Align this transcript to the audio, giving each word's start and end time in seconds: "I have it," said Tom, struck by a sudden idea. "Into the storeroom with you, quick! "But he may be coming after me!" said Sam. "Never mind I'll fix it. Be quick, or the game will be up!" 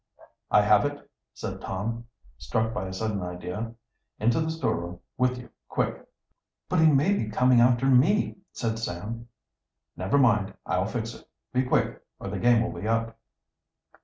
"I 0.49 0.61
have 0.63 0.83
it," 0.87 1.07
said 1.35 1.61
Tom, 1.61 2.05
struck 2.39 2.73
by 2.73 2.87
a 2.87 2.91
sudden 2.91 3.21
idea. 3.21 3.75
"Into 4.19 4.39
the 4.41 4.49
storeroom 4.49 4.99
with 5.15 5.37
you, 5.37 5.51
quick! 5.69 6.07
"But 6.67 6.79
he 6.79 6.87
may 6.91 7.13
be 7.13 7.29
coming 7.29 7.61
after 7.61 7.85
me!" 7.85 8.37
said 8.51 8.79
Sam. 8.79 9.27
"Never 9.95 10.17
mind 10.17 10.55
I'll 10.65 10.87
fix 10.87 11.13
it. 11.13 11.27
Be 11.53 11.61
quick, 11.61 12.01
or 12.19 12.29
the 12.29 12.39
game 12.39 12.63
will 12.63 12.81
be 12.81 12.87
up!" 12.87 13.15